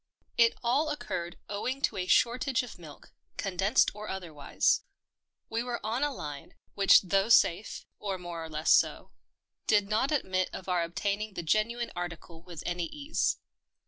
[0.35, 4.81] It all occurred owing to a shortage of milk— condensed or otherwise.
[5.47, 9.11] We were on a line, which though safe— or more or less so—
[9.67, 13.37] did not admit of our obtaining the genuine article with any ease.